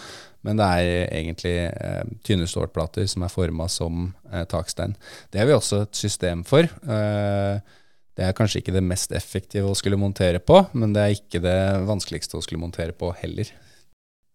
men 0.46 0.60
det 0.60 0.66
er 0.66 0.90
egentlig 1.20 1.56
eh, 1.68 2.14
tynne 2.26 2.48
stålplater 2.48 3.08
som 3.10 3.26
er 3.26 3.32
forma 3.32 3.68
som 3.70 4.08
eh, 4.32 4.46
takstein. 4.48 4.96
Det 5.30 5.42
har 5.42 5.50
vi 5.50 5.56
også 5.56 5.84
et 5.84 6.00
system 6.00 6.44
for. 6.48 6.64
Eh, 6.64 7.78
det 8.16 8.26
er 8.26 8.36
kanskje 8.36 8.60
ikke 8.60 8.74
det 8.74 8.84
mest 8.84 9.12
effektive 9.16 9.70
å 9.70 9.76
skulle 9.78 10.00
montere 10.00 10.40
på, 10.42 10.64
men 10.72 10.94
det 10.96 11.02
er 11.02 11.16
ikke 11.16 11.42
det 11.44 11.58
vanskeligste 11.88 12.38
å 12.38 12.44
skulle 12.44 12.62
montere 12.62 12.96
på 12.96 13.12
heller. 13.22 13.52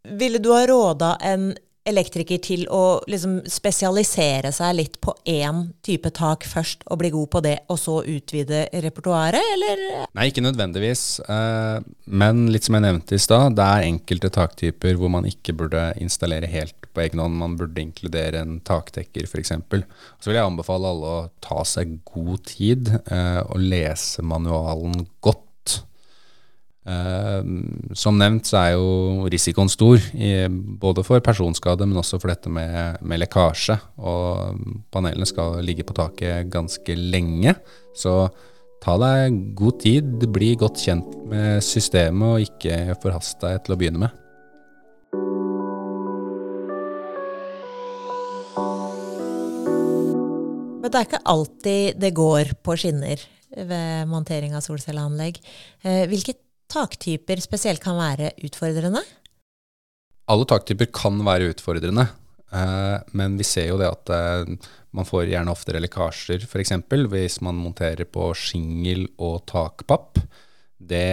Ville 0.06 0.40
du 0.42 0.52
ha 0.54 0.62
råda 0.70 1.16
en 1.26 1.52
elektriker 1.86 2.42
til 2.42 2.66
å 2.74 3.00
liksom 3.10 3.38
spesialisere 3.50 4.52
seg 4.56 4.74
litt 4.78 4.98
på 5.04 5.14
én 5.30 5.68
type 5.86 6.10
tak 6.16 6.48
først, 6.50 6.86
og 6.90 7.00
bli 7.02 7.12
god 7.14 7.30
på 7.36 7.42
det, 7.46 7.56
og 7.70 7.80
så 7.80 8.00
utvide 8.02 8.66
repertoaret, 8.86 9.52
eller? 9.54 9.84
Nei, 10.18 10.30
ikke 10.32 10.44
nødvendigvis. 10.46 11.06
Eh, 11.22 11.86
men 12.06 12.46
litt 12.54 12.68
som 12.68 12.78
jeg 12.78 12.86
nevnte 12.88 13.18
i 13.18 13.22
stad, 13.22 13.58
det 13.60 13.70
er 13.70 13.90
enkelte 13.92 14.34
taktyper 14.34 14.98
hvor 15.00 15.14
man 15.14 15.30
ikke 15.30 15.56
burde 15.58 15.88
installere 16.02 16.50
helt 16.50 16.90
på 16.96 17.06
egen 17.06 17.22
hånd. 17.22 17.38
Man 17.38 17.58
burde 17.60 17.84
inkludere 17.84 18.42
en 18.42 18.60
takdekker, 18.66 19.30
f.eks. 19.30 19.54
Så 19.54 20.32
vil 20.32 20.40
jeg 20.40 20.50
anbefale 20.50 20.90
alle 20.90 21.16
å 21.20 21.26
ta 21.44 21.62
seg 21.68 22.00
god 22.10 22.46
tid 22.50 22.94
eh, 23.06 23.42
og 23.46 23.62
lese 23.62 24.26
manualen 24.26 25.06
godt 25.26 25.45
som 26.86 28.20
nevnt 28.20 28.46
så 28.46 28.60
er 28.60 28.74
jo 28.76 29.30
risikoen 29.32 29.72
stor, 29.74 29.98
i, 30.14 30.46
både 30.52 31.02
for 31.06 31.24
personskade, 31.26 31.88
men 31.90 31.98
også 31.98 32.20
for 32.22 32.30
dette 32.30 32.52
med, 32.54 33.00
med, 33.02 33.24
lekkasje. 33.24 33.80
Og 34.06 34.60
panelene 34.94 35.26
skal 35.26 35.64
ligge 35.66 35.86
på 35.88 35.96
taket 35.98 36.52
ganske 36.54 36.98
lenge. 37.00 37.56
Så 37.98 38.28
ta 38.86 39.00
deg 39.02 39.40
god 39.58 39.82
tid, 39.82 40.28
bli 40.30 40.54
godt 40.62 40.86
kjent 40.86 41.18
med 41.32 41.66
systemet, 41.66 42.28
og 42.36 42.46
ikke 42.46 43.00
forhast 43.02 43.42
deg 43.42 43.66
til 43.66 43.74
å 43.74 43.82
begynne 43.82 44.06
med. 44.06 44.22
Men 50.86 50.92
det 50.94 51.00
er 51.00 51.08
ikke 51.08 51.26
alltid 51.26 51.96
det 51.98 52.14
går 52.14 52.58
på 52.62 52.78
skinner 52.78 53.22
ved 53.56 54.10
montering 54.12 54.54
av 54.54 54.62
solcelleanlegg. 54.62 55.40
Uh, 55.82 56.04
hvilket 56.12 56.45
taktyper 56.76 57.42
spesielt 57.44 57.84
kan 57.84 57.98
være 58.00 58.34
utfordrende? 58.46 59.02
Alle 60.32 60.48
taktyper 60.50 60.90
kan 60.94 61.20
være 61.26 61.52
utfordrende, 61.54 62.08
eh, 62.52 62.98
men 63.14 63.38
vi 63.38 63.46
ser 63.46 63.70
jo 63.70 63.78
det 63.82 63.92
at 63.92 64.12
eh, 64.14 64.72
man 64.96 65.08
får 65.08 65.30
gjerne 65.30 65.54
oftere 65.54 65.82
lekkasjer, 65.84 66.48
f.eks. 66.48 66.74
hvis 67.12 67.42
man 67.46 67.60
monterer 67.60 68.08
på 68.10 68.32
shingel 68.38 69.06
og 69.22 69.44
takpapp. 69.52 70.18
Det, 70.80 71.04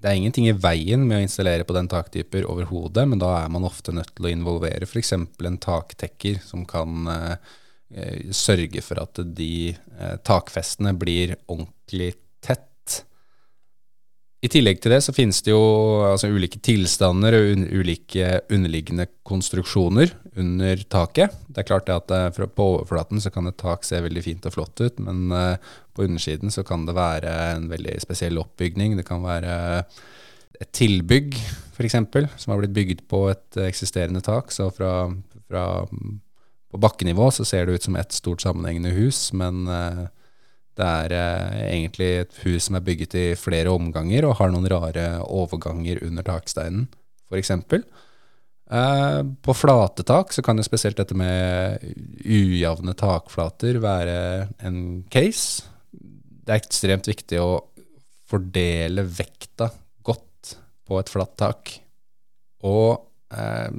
det, 0.00 0.08
er 0.08 0.16
ingenting 0.16 0.48
i 0.48 0.56
veien 0.56 1.04
med 1.04 1.20
å 1.20 1.26
installere 1.26 1.66
på 1.68 1.76
den 1.76 1.90
taktyper 1.92 2.48
overhodet, 2.48 3.04
men 3.10 3.20
da 3.20 3.34
er 3.42 3.52
man 3.52 3.68
ofte 3.68 3.92
nødt 3.94 4.14
til 4.16 4.30
å 4.30 4.32
involvere 4.32 4.88
f.eks. 4.88 5.12
en 5.18 5.60
taktekker 5.60 6.40
som 6.46 6.64
kan 6.68 7.12
eh, 7.12 7.52
sørge 8.34 8.80
for 8.82 8.98
at 9.04 9.20
de 9.36 9.76
takfestene 10.26 10.96
blir 10.98 11.36
ordentlig 11.44 12.14
i 14.44 14.50
tillegg 14.52 14.80
til 14.82 14.92
det 14.92 15.00
så 15.06 15.12
finnes 15.16 15.38
det 15.44 15.54
jo 15.54 15.60
altså, 16.04 16.28
ulike 16.28 16.60
tilstander 16.64 17.36
og 17.38 17.46
un 17.54 17.64
ulike 17.64 18.42
underliggende 18.52 19.06
konstruksjoner 19.24 20.12
under 20.40 20.82
taket. 20.92 21.32
Det 21.48 21.62
er 21.62 21.68
klart 21.70 21.88
at 21.92 22.10
det, 22.10 22.48
på 22.52 22.66
overflaten 22.74 23.22
så 23.24 23.32
kan 23.32 23.48
et 23.48 23.56
tak 23.60 23.86
se 23.88 24.02
veldig 24.04 24.24
fint 24.26 24.44
og 24.48 24.56
flott 24.56 24.82
ut, 24.84 25.00
men 25.06 25.32
uh, 25.32 25.56
på 25.96 26.04
undersiden 26.04 26.52
så 26.52 26.64
kan 26.66 26.84
det 26.84 26.96
være 26.98 27.32
en 27.54 27.70
veldig 27.70 27.96
spesiell 28.04 28.40
oppbygning. 28.42 28.98
Det 28.98 29.06
kan 29.08 29.24
være 29.24 29.54
et 30.60 30.72
tilbygg, 30.76 31.38
f.eks., 31.78 31.96
som 32.42 32.52
har 32.52 32.60
blitt 32.60 32.76
bygd 32.76 33.06
på 33.08 33.24
et 33.32 33.60
eksisterende 33.64 34.20
tak. 34.24 34.52
Så 34.52 34.68
fra, 34.74 35.08
fra 35.48 35.64
på 35.88 36.82
bakkenivå 36.82 37.30
så 37.32 37.46
ser 37.48 37.64
det 37.64 37.78
ut 37.78 37.88
som 37.88 37.96
et 37.96 38.12
stort 38.12 38.44
sammenhengende 38.44 38.92
hus, 38.98 39.30
men 39.32 39.64
uh, 39.70 40.04
det 40.78 40.86
er 40.86 41.14
eh, 41.14 41.58
egentlig 41.68 42.10
et 42.24 42.40
hus 42.42 42.66
som 42.66 42.78
er 42.78 42.86
bygget 42.86 43.14
i 43.18 43.26
flere 43.38 43.70
omganger 43.70 44.26
og 44.26 44.38
har 44.40 44.50
noen 44.50 44.66
rare 44.70 45.06
overganger 45.22 46.02
under 46.06 46.26
taksteinen, 46.26 46.88
f.eks. 47.30 47.52
Eh, 48.64 49.20
på 49.44 49.54
flate 49.54 50.06
tak 50.08 50.32
så 50.34 50.42
kan 50.42 50.58
jo 50.58 50.66
spesielt 50.66 50.98
dette 50.98 51.16
med 51.18 51.84
ujevne 52.24 52.96
takflater 52.98 53.78
være 53.82 54.18
en 54.66 55.04
case. 55.12 55.68
Det 55.94 56.52
er 56.52 56.62
ekstremt 56.62 57.08
viktig 57.08 57.40
å 57.40 57.62
fordele 58.28 59.04
vekta 59.06 59.68
godt 60.02 60.56
på 60.88 60.98
et 60.98 61.12
flatt 61.12 61.36
tak. 61.38 61.74
Og 62.66 62.98
eh, 63.36 63.70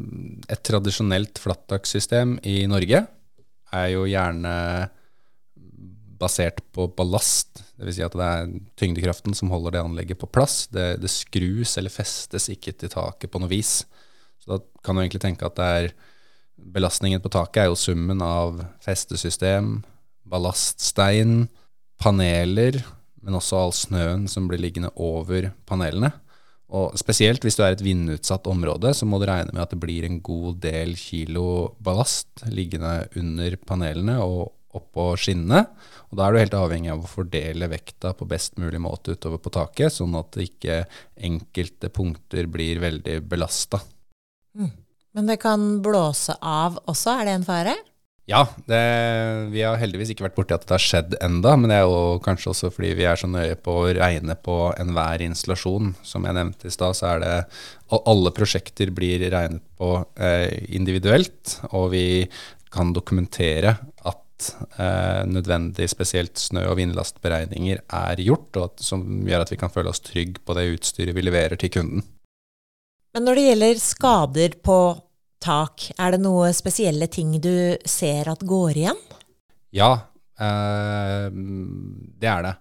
et 0.47 0.63
tradisjonelt 0.63 1.41
flattakssystem 1.43 2.37
i 2.47 2.61
Norge 2.71 3.03
er 3.75 3.87
jo 3.91 4.05
gjerne 4.07 4.53
basert 6.25 6.61
på 6.75 6.87
ballast. 6.97 7.61
Dvs. 7.77 7.97
Si 7.97 8.05
at 8.05 8.17
det 8.17 8.25
er 8.25 8.51
tyngdekraften 8.81 9.37
som 9.37 9.53
holder 9.53 9.77
det 9.77 9.85
anlegget 9.85 10.19
på 10.21 10.29
plass. 10.31 10.65
Det, 10.73 10.95
det, 11.03 11.11
skrus 11.13 11.77
eller 11.79 11.93
festes 11.93 12.49
ikke 12.53 12.73
til 12.75 12.91
taket 12.93 13.31
på 13.31 13.41
noe 13.41 13.51
vis. 13.51 13.83
Så 14.41 14.55
da 14.55 14.59
kan 14.85 14.97
du 14.97 15.03
egentlig 15.03 15.23
tenke 15.23 15.47
at 15.47 15.57
det 15.59 15.69
er 15.79 15.93
belastningen 16.75 17.21
på 17.21 17.31
taket 17.33 17.65
er 17.65 17.71
jo 17.71 17.79
summen 17.79 18.21
av 18.23 18.61
festesystem, 18.83 19.79
ballaststein, 20.25 21.47
paneler, 22.01 22.79
men 23.25 23.37
også 23.37 23.59
all 23.59 23.73
snøen 23.75 24.29
som 24.31 24.47
blir 24.49 24.61
liggende 24.61 24.91
over 25.01 25.51
panelene. 25.67 26.11
Og 26.75 26.95
spesielt 26.97 27.43
hvis 27.45 27.57
du 27.57 27.63
er 27.63 27.75
et 27.75 27.83
vindutsatt 27.85 28.47
område, 28.49 28.91
så 28.97 29.05
må 29.07 29.19
du 29.21 29.27
regne 29.29 29.53
med 29.53 29.63
at 29.63 29.73
det 29.73 29.81
blir 29.81 30.07
en 30.07 30.19
god 30.25 30.59
del 30.63 30.95
kilo 30.97 31.75
ballast 31.83 32.45
liggende 32.49 33.05
under 33.19 33.57
panelene 33.67 34.17
og 34.23 34.49
oppå 34.77 35.11
skinnene. 35.19 35.65
Og 36.11 36.19
Da 36.19 36.27
er 36.27 36.35
du 36.35 36.41
helt 36.43 36.57
avhengig 36.57 36.91
av 36.93 37.03
å 37.03 37.09
fordele 37.09 37.69
vekta 37.71 38.13
på 38.17 38.27
best 38.29 38.59
mulig 38.61 38.79
måte 38.83 39.15
utover 39.15 39.41
på 39.41 39.53
taket, 39.53 39.93
sånn 39.95 40.15
at 40.19 40.37
ikke 40.39 40.83
enkelte 41.17 41.89
punkter 41.89 42.47
blir 42.51 42.79
veldig 42.83 43.19
belasta. 43.27 43.81
Mm. 44.55 44.71
Men 45.15 45.27
det 45.31 45.39
kan 45.39 45.67
blåse 45.83 46.35
av 46.41 46.79
også, 46.91 47.19
er 47.19 47.27
det 47.27 47.35
en 47.39 47.47
fare? 47.47 47.75
Ja, 48.25 48.41
det, 48.65 48.81
vi 49.53 49.61
har 49.61 49.77
heldigvis 49.77 50.09
ikke 50.11 50.25
vært 50.25 50.37
borti 50.39 50.55
at 50.55 50.63
det 50.65 50.73
har 50.73 50.81
skjedd 50.81 51.13
enda, 51.21 51.53
men 51.61 51.69
det 51.69 51.77
er 51.77 51.83
jo 51.85 52.17
kanskje 52.25 52.49
også 52.55 52.71
fordi 52.73 52.95
vi 52.97 53.05
er 53.05 53.19
så 53.21 53.29
nøye 53.29 53.53
på 53.61 53.75
å 53.83 53.91
regne 53.93 54.33
på 54.41 54.55
enhver 54.81 55.21
installasjon. 55.21 55.93
Som 56.01 56.25
jeg 56.25 56.33
nevnte 56.33 56.65
i 56.65 56.73
stad, 56.73 56.97
så 56.97 57.11
er 57.13 57.21
det 57.21 57.35
Alle 57.95 58.33
prosjekter 58.33 58.89
blir 58.89 59.21
regnet 59.29 59.61
på 59.77 59.91
eh, 60.17 60.57
individuelt, 60.73 61.59
og 61.69 61.91
vi 61.93 62.25
kan 62.73 62.95
dokumentere 62.97 63.77
at 64.09 64.24
eh, 64.77 65.21
nødvendig 65.29 65.87
spesielt 65.91 66.39
snø- 66.41 66.67
og 66.69 66.77
vindlastberegninger 66.79 67.81
er 67.83 68.21
gjort, 68.23 68.49
og 68.55 68.67
at, 68.69 68.83
som 68.85 69.05
gjør 69.27 69.45
at 69.45 69.53
vi 69.53 69.59
kan 69.61 69.73
føle 69.73 69.91
oss 69.91 70.03
trygg 70.03 70.41
på 70.45 70.57
det 70.57 70.67
utstyret 70.73 71.15
vi 71.15 71.25
leverer 71.25 71.59
til 71.61 71.73
kunden. 71.73 72.05
Men 73.15 73.27
når 73.27 73.39
det 73.39 73.45
gjelder 73.47 73.79
skader 73.79 74.57
på 74.65 74.79
tak, 75.45 75.87
er 75.95 76.15
det 76.15 76.21
noe 76.23 76.51
spesielle 76.55 77.07
ting 77.11 77.37
du 77.39 77.77
ser 77.87 78.27
at 78.31 78.43
går 78.43 78.81
igjen? 78.81 79.01
Ja, 79.75 79.91
eh, 80.39 81.29
det 81.31 82.31
er 82.31 82.47
det. 82.49 82.55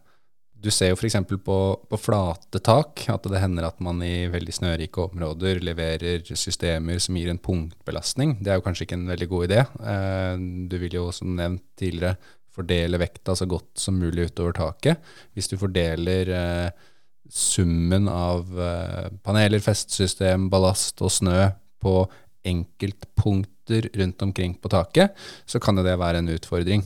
Du 0.65 0.71
ser 0.73 0.93
jo 0.93 0.97
f.eks. 0.97 1.19
På, 1.45 1.59
på 1.91 1.99
flate 2.01 2.61
tak 2.65 3.03
at 3.13 3.27
det 3.29 3.43
hender 3.43 3.67
at 3.69 3.83
man 3.85 4.01
i 4.05 4.31
veldig 4.33 4.55
snørike 4.57 5.03
områder 5.11 5.61
leverer 5.65 6.25
systemer 6.39 7.03
som 7.03 7.19
gir 7.21 7.29
en 7.33 7.41
punktbelastning. 7.43 8.39
Det 8.41 8.53
er 8.53 8.61
jo 8.61 8.65
kanskje 8.65 8.87
ikke 8.87 8.97
en 8.97 9.11
veldig 9.11 9.29
god 9.33 9.45
idé. 9.51 9.61
Eh, 9.93 10.47
du 10.71 10.79
vil 10.81 10.97
jo 10.97 11.11
som 11.13 11.35
nevnt 11.37 11.67
tidligere 11.81 12.17
fordele 12.55 13.01
vekta 13.03 13.35
så 13.37 13.49
godt 13.51 13.83
som 13.83 13.99
mulig 13.99 14.31
utover 14.31 14.57
taket. 14.57 15.15
Hvis 15.35 15.51
du 15.51 15.59
fordeler 15.61 16.31
eh, 16.33 16.85
summen 17.29 18.09
av 18.09 18.49
eh, 18.57 19.09
paneler, 19.27 19.61
festsystem, 19.65 20.49
ballast 20.53 21.03
og 21.05 21.13
snø 21.13 21.51
på 21.85 21.99
enkeltpunkter 22.45 23.91
rundt 23.99 24.23
omkring 24.23 24.57
på 24.61 24.71
taket, 24.73 25.13
så 25.45 25.61
kan 25.61 25.77
jo 25.77 25.85
det 25.85 25.97
være 26.01 26.21
en 26.21 26.33
utfordring. 26.35 26.85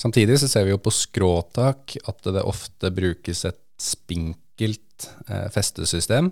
Samtidig 0.00 0.38
så 0.40 0.48
ser 0.50 0.66
vi 0.66 0.74
jo 0.74 0.80
på 0.82 0.92
skråtak 0.94 1.96
at 2.08 2.30
det 2.32 2.46
ofte 2.46 2.92
brukes 2.94 3.44
et 3.48 3.60
spinkelt 3.80 5.10
eh, 5.28 5.48
festesystem 5.52 6.30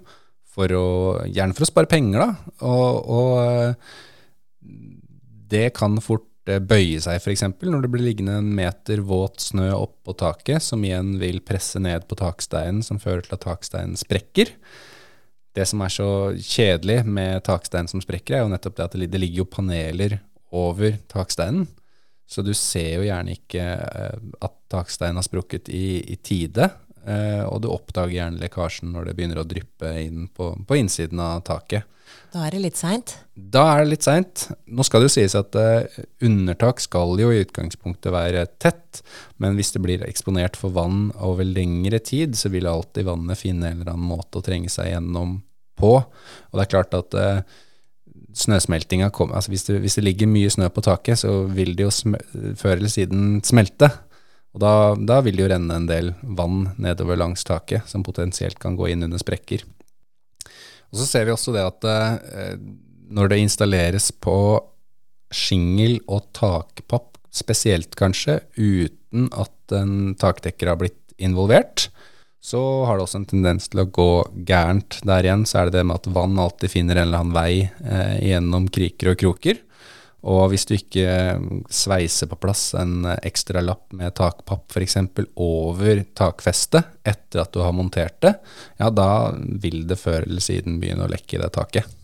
for 0.59 0.73
å, 0.75 0.89
gjerne 1.29 1.55
for 1.57 1.67
å 1.67 1.71
spare 1.71 1.91
penger, 1.91 2.25
da. 2.25 2.55
Og, 2.67 3.13
og 3.15 3.33
eh, 3.45 3.95
det 5.53 5.69
kan 5.79 5.97
fort 6.05 6.51
eh, 6.51 6.61
bøye 6.61 7.01
seg, 7.05 7.21
f.eks. 7.21 7.47
når 7.63 7.85
det 7.85 7.93
blir 7.93 8.07
liggende 8.09 8.39
en 8.41 8.53
meter 8.59 9.05
våt 9.07 9.45
snø 9.45 9.71
oppå 9.77 10.17
taket, 10.19 10.65
som 10.65 10.85
igjen 10.85 11.17
vil 11.23 11.41
presse 11.47 11.81
ned 11.83 12.09
på 12.11 12.19
taksteinen, 12.19 12.83
som 12.85 13.01
fører 13.03 13.25
til 13.27 13.39
at 13.39 13.47
taksteinen 13.47 13.99
sprekker. 14.01 14.55
Det 15.57 15.67
som 15.67 15.83
er 15.83 15.93
så 15.93 16.11
kjedelig 16.37 17.01
med 17.09 17.43
taksteinen 17.47 17.91
som 17.91 18.03
sprekker, 18.03 18.37
er 18.37 18.45
jo 18.45 18.53
nettopp 18.53 18.79
det 18.79 18.89
at 18.89 18.99
det 18.99 19.21
ligger 19.21 19.45
jo 19.45 19.53
paneler 19.59 20.19
over 20.55 20.97
taksteinen. 21.11 21.67
Så 22.29 22.45
du 22.45 22.53
ser 22.57 22.99
jo 22.99 23.07
gjerne 23.07 23.35
ikke 23.39 23.65
eh, 23.65 24.19
at 24.45 24.57
taksteinen 24.69 25.17
har 25.21 25.27
sprukket 25.27 25.71
i, 25.73 26.01
i 26.13 26.19
tide. 26.21 26.69
Eh, 27.09 27.45
og 27.49 27.63
du 27.65 27.71
oppdager 27.73 28.19
gjerne 28.19 28.43
lekkasjen 28.43 28.93
når 28.93 29.09
det 29.09 29.15
begynner 29.17 29.41
å 29.41 29.49
dryppe 29.49 29.95
inn 30.03 30.27
på, 30.29 30.53
på 30.69 30.77
innsiden 30.77 31.23
av 31.25 31.41
taket. 31.49 31.89
Da 32.33 32.45
er 32.45 32.55
det 32.55 32.61
litt 32.61 32.79
seint? 32.79 33.15
Da 33.33 33.63
er 33.73 33.83
det 33.83 33.93
litt 33.95 34.05
seint. 34.05 34.47
Nå 34.69 34.85
skal 34.85 35.03
det 35.03 35.09
jo 35.09 35.15
sies 35.17 35.37
at 35.39 35.57
uh, 35.57 36.01
undertak 36.25 36.81
skal 36.85 37.15
jo 37.21 37.31
i 37.33 37.41
utgangspunktet 37.45 38.13
være 38.13 38.47
tett, 38.61 39.03
men 39.41 39.57
hvis 39.57 39.73
det 39.75 39.83
blir 39.85 40.05
eksponert 40.07 40.57
for 40.61 40.75
vann 40.77 41.11
over 41.25 41.49
lengre 41.49 42.01
tid, 42.05 42.37
så 42.37 42.53
vil 42.53 42.69
alltid 42.69 43.09
vannet 43.09 43.41
finne 43.41 43.71
en 43.71 43.81
eller 43.81 43.95
annen 43.95 44.09
måte 44.09 44.41
å 44.41 44.45
trenge 44.45 44.73
seg 44.73 44.93
gjennom 44.93 45.39
på. 45.79 45.95
Og 46.01 46.59
det 46.59 46.65
er 46.65 46.73
klart 46.73 46.97
at 46.97 47.17
uh, 47.17 47.59
snøsmeltinga 48.39 49.11
kommer 49.15 49.39
altså 49.39 49.53
hvis 49.53 49.67
det, 49.67 49.79
hvis 49.83 49.99
det, 49.99 50.05
ligger 50.07 50.31
mye 50.31 50.51
snø 50.53 50.69
på 50.73 50.85
taket, 50.87 51.21
så 51.25 51.33
vil 51.51 51.75
det 51.79 51.89
jo 51.89 52.15
før 52.59 52.77
eller 52.77 52.93
siden 52.93 53.41
smelte. 53.47 53.91
Og 54.57 54.63
da, 54.63 54.73
da, 54.97 55.21
vil 55.25 55.37
det 55.37 55.45
jo 55.45 55.51
renne 55.53 55.77
en 55.77 55.89
del 55.89 56.13
vann 56.23 56.71
nedover 56.81 57.19
langs 57.21 57.45
taket, 57.47 57.87
som 57.91 58.07
potensielt 58.07 58.59
kan 58.63 58.79
gå 58.79 58.89
inn 58.93 59.05
under 59.07 59.21
sprekker. 59.21 59.65
Og 60.89 61.01
så 61.01 61.09
ser 61.09 61.29
vi 61.29 61.35
også 61.35 61.53
det 61.55 61.67
at 61.69 61.89
eh, 61.91 62.55
når 63.13 63.33
det 63.33 63.43
installeres 63.43 64.11
på 64.13 64.37
skingel 65.35 65.99
og 66.09 66.31
takpapp, 66.37 67.17
spesielt 67.35 67.93
kanskje, 67.99 68.39
uten 68.57 69.29
at 69.37 69.77
en 69.77 70.15
takdekker 70.19 70.73
har 70.73 70.79
blitt 70.81 70.97
involvert, 71.21 71.91
så 72.41 72.61
har 72.87 72.97
det 72.97 73.05
også 73.05 73.23
en 73.23 73.29
tendens 73.29 73.67
til 73.71 73.83
å 73.83 73.91
gå 73.91 74.11
gærent. 74.47 75.01
Der 75.07 75.27
igjen 75.27 75.47
så 75.49 75.61
er 75.61 75.69
det 75.69 75.81
det 75.81 75.87
med 75.89 75.99
at 75.99 76.11
vann 76.15 76.39
alltid 76.39 76.73
finner 76.73 77.01
en 77.01 77.09
eller 77.09 77.25
annen 77.25 77.35
vei 77.37 77.53
eh, 77.67 78.15
gjennom 78.31 78.69
kriker 78.73 79.13
og 79.13 79.19
kroker. 79.21 79.65
Og 80.29 80.49
hvis 80.51 80.67
du 80.67 80.75
ikke 80.75 81.11
sveiser 81.71 82.27
på 82.31 82.39
plass 82.43 82.73
en 82.79 83.07
ekstra 83.07 83.63
lapp 83.63 83.93
med 83.95 84.17
takpapp 84.19 84.67
f.eks. 84.75 84.97
over 85.39 86.03
takfestet 86.19 87.07
etter 87.07 87.45
at 87.45 87.53
du 87.55 87.63
har 87.63 87.75
montert 87.75 88.19
det, 88.25 88.35
ja 88.83 88.91
da 88.91 89.31
vil 89.37 89.85
det 89.87 89.99
før 90.01 90.27
eller 90.27 90.43
siden 90.43 90.81
begynne 90.83 91.07
å 91.07 91.13
lekke 91.13 91.39
i 91.39 91.43
det 91.43 91.53
taket. 91.55 91.95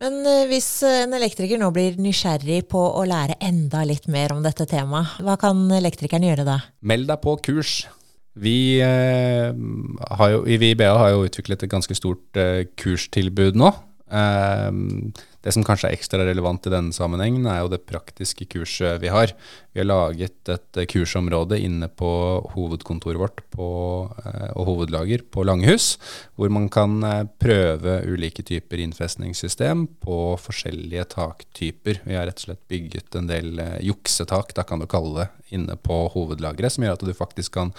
Men 0.00 0.22
eh, 0.24 0.46
hvis 0.48 0.68
en 0.86 1.14
elektriker 1.18 1.60
nå 1.60 1.70
blir 1.76 1.98
nysgjerrig 2.00 2.62
på 2.72 2.80
å 2.80 3.06
lære 3.06 3.38
enda 3.44 3.82
litt 3.84 4.06
mer 4.10 4.32
om 4.34 4.42
dette 4.42 4.66
temaet, 4.70 5.18
hva 5.20 5.38
kan 5.40 5.66
elektrikeren 5.76 6.24
gjøre 6.30 6.46
da? 6.46 6.60
Meld 6.80 7.10
deg 7.10 7.20
på 7.26 7.36
kurs. 7.50 7.82
Vi 8.38 8.78
eh, 8.84 9.50
har 10.18 10.30
jo, 10.30 10.44
i 10.46 10.74
BA 10.78 10.92
har 10.94 11.14
jo 11.14 11.24
utviklet 11.26 11.64
et 11.64 11.72
ganske 11.72 11.96
stort 11.98 12.38
eh, 12.38 12.66
kurstilbud 12.78 13.58
nå. 13.58 13.72
Eh, 14.10 14.70
det 15.40 15.54
som 15.54 15.64
kanskje 15.64 15.88
er 15.88 15.96
ekstra 15.96 16.24
relevant 16.28 16.66
i 16.68 16.72
denne 16.72 16.92
sammenhengen, 16.92 17.46
er 17.48 17.62
jo 17.62 17.70
det 17.72 17.86
praktiske 17.88 18.44
kurset 18.52 19.00
vi 19.00 19.08
har. 19.12 19.32
Vi 19.72 19.80
har 19.80 19.88
laget 19.88 20.50
et 20.52 20.80
eh, 20.80 20.88
kursområde 20.90 21.56
inne 21.64 21.88
på 21.88 22.10
hovedkontoret 22.52 23.20
vårt 23.22 23.40
på, 23.54 23.68
eh, 24.20 24.50
og 24.52 24.68
hovedlager 24.68 25.24
på 25.32 25.46
Langhus, 25.48 25.94
hvor 26.36 26.52
man 26.52 26.68
kan 26.72 27.00
eh, 27.06 27.24
prøve 27.40 28.02
ulike 28.10 28.44
typer 28.44 28.84
innfestningssystem 28.84 29.86
på 30.04 30.20
forskjellige 30.44 31.08
taktyper. 31.16 32.02
Vi 32.04 32.18
har 32.18 32.28
rett 32.28 32.42
og 32.42 32.50
slett 32.50 32.64
bygget 32.68 33.16
en 33.16 33.30
del 33.30 33.64
juksetak, 33.86 34.52
da 34.58 34.66
kan 34.68 34.84
du 34.84 34.90
kalle 34.90 35.22
det, 35.22 35.30
inne 35.56 35.80
på 35.80 36.04
hovedlageret, 36.12 36.76
som 36.76 36.84
gjør 36.84 37.00
at 37.00 37.08
du 37.08 37.16
faktisk 37.16 37.56
kan 37.56 37.72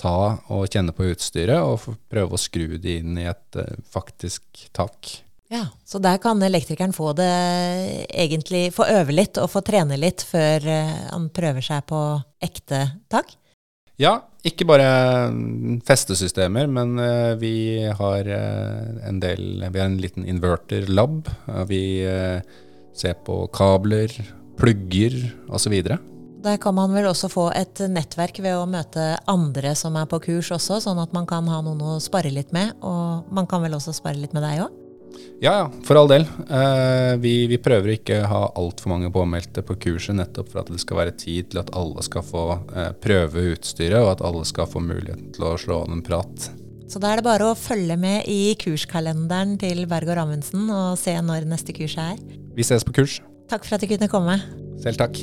ta 0.00 0.38
og 0.52 0.66
kjenne 0.70 0.94
på 0.96 1.08
utstyret 1.12 1.62
og 1.64 1.96
prøve 2.10 2.36
å 2.36 2.40
skru 2.40 2.76
det 2.80 2.98
inn 3.00 3.16
i 3.20 3.28
et 3.30 3.58
uh, 3.58 3.78
faktisk 3.92 4.66
tak. 4.76 5.12
Ja, 5.52 5.68
Så 5.86 6.00
der 6.02 6.18
kan 6.18 6.42
elektrikeren 6.42 6.94
få 6.94 7.12
det 7.14 7.30
egentlig 8.10 8.72
få 8.74 8.88
øve 8.90 9.14
litt 9.14 9.38
og 9.38 9.52
få 9.52 9.62
trene 9.66 9.98
litt 10.00 10.24
før 10.26 10.64
uh, 10.66 10.94
han 11.12 11.28
prøver 11.34 11.64
seg 11.64 11.86
på 11.88 12.00
ekte 12.42 12.82
tak? 13.12 13.36
Ja, 13.96 14.18
ikke 14.44 14.66
bare 14.68 14.88
mm, 15.32 15.80
festesystemer, 15.86 16.68
men 16.68 16.98
uh, 17.00 17.32
vi 17.40 17.86
har 17.88 18.28
en 18.28 19.22
del 19.22 19.64
Vi 19.64 19.80
har 19.80 19.88
en 19.88 20.00
liten 20.02 20.26
inverter-lab. 20.28 21.30
vi 21.70 22.04
ser 22.96 23.16
på 23.24 23.46
kabler, 23.52 24.12
plugger 24.56 25.16
osv. 25.52 25.74
Der 26.46 26.60
kan 26.62 26.76
man 26.76 26.92
vel 26.94 27.08
også 27.10 27.26
få 27.26 27.48
et 27.58 27.80
nettverk 27.90 28.36
ved 28.44 28.54
å 28.54 28.66
møte 28.70 29.16
andre 29.26 29.72
som 29.74 29.96
er 29.98 30.06
på 30.06 30.20
kurs 30.22 30.52
også, 30.54 30.78
sånn 30.84 31.00
at 31.02 31.14
man 31.16 31.26
kan 31.26 31.48
ha 31.50 31.58
noen 31.64 31.80
å 31.82 31.96
spare 32.02 32.30
litt 32.30 32.52
med. 32.54 32.76
Og 32.86 33.32
man 33.34 33.48
kan 33.50 33.64
vel 33.64 33.74
også 33.74 33.94
spare 33.96 34.20
litt 34.20 34.36
med 34.36 34.46
deg 34.46 34.62
òg? 34.62 34.82
Ja, 35.42 35.52
ja, 35.58 35.64
for 35.84 35.98
all 35.98 36.10
del. 36.10 36.26
Eh, 36.46 37.16
vi, 37.18 37.32
vi, 37.50 37.58
prøver 37.62 37.96
ikke 37.96 38.20
å 38.22 38.28
ha 38.30 38.42
altfor 38.62 38.92
mange 38.92 39.10
påmeldte 39.12 39.64
på 39.66 39.74
kurset, 39.88 40.14
nettopp 40.18 40.52
for 40.52 40.62
at 40.62 40.70
det 40.70 40.78
skal 40.82 41.00
være 41.00 41.14
tid 41.18 41.50
til 41.52 41.62
at 41.64 41.72
alle 41.76 42.04
skal 42.06 42.24
få 42.26 42.44
eh, 42.76 42.92
prøve 43.02 43.48
utstyret, 43.54 43.98
og 44.04 44.12
at 44.12 44.22
alle 44.28 44.44
skal 44.48 44.68
få 44.70 44.82
muligheten 44.84 45.32
til 45.34 45.48
å 45.48 45.56
slå 45.60 45.80
an 45.86 45.96
en 45.98 46.04
prat. 46.06 46.50
Så 46.86 47.02
da 47.02 47.10
er 47.10 47.18
det 47.18 47.26
bare 47.26 47.48
å 47.50 47.56
følge 47.58 47.96
med 47.98 48.28
i 48.30 48.54
kurskalenderen 48.60 49.56
til 49.58 49.82
Berg 49.90 50.12
og 50.12 50.20
Rammundsen 50.20 50.70
og 50.70 50.94
se 51.00 51.16
når 51.18 51.48
neste 51.50 51.74
kurs 51.74 51.98
er. 51.98 52.20
Vi 52.54 52.68
ses 52.68 52.86
på 52.86 52.94
kurs. 53.00 53.18
Takk 53.50 53.66
for 53.66 53.78
at 53.78 53.82
du 53.82 53.90
kunne 53.90 54.10
komme. 54.12 54.38
Selv 54.84 55.02
takk. 55.02 55.18